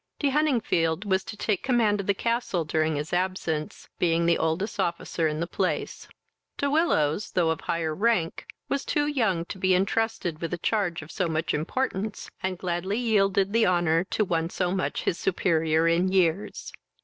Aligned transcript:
De 0.17 0.29
Huntingfield 0.31 1.05
was 1.05 1.23
to 1.23 1.37
take 1.37 1.61
the 1.61 1.65
command 1.67 1.99
of 1.99 2.07
the 2.07 2.15
castle 2.15 2.65
during 2.65 2.95
his 2.95 3.13
absence, 3.13 3.87
being 3.99 4.25
the 4.25 4.35
oldest 4.39 4.79
officer 4.79 5.27
in 5.27 5.39
the 5.39 5.45
place. 5.45 6.07
De 6.57 6.71
Willows, 6.71 7.33
though 7.33 7.51
of 7.51 7.61
higher 7.61 7.93
rank, 7.93 8.47
was 8.67 8.83
too 8.83 9.05
young 9.05 9.45
to 9.45 9.59
be 9.59 9.75
entrusted 9.75 10.41
with 10.41 10.51
a 10.55 10.57
charge 10.57 11.03
of 11.03 11.11
so 11.11 11.27
much 11.27 11.53
importance, 11.53 12.31
and 12.41 12.57
gladly 12.57 12.97
yielded 12.97 13.53
the 13.53 13.67
honour 13.67 14.03
to 14.05 14.25
one 14.25 14.49
so 14.49 14.71
much 14.71 15.03
his 15.03 15.19
superior 15.19 15.87
in 15.87 16.07
years. 16.11 16.73